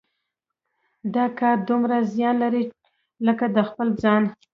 دا 1.15 1.25
کار 1.39 1.57
دومره 1.69 1.97
زیان 2.13 2.35
لري 2.43 2.63
لکه 3.27 3.45
د 3.55 3.57
خپل 3.69 3.87
ځان. 4.01 4.23